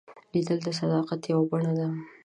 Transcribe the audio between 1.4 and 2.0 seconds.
بڼه ده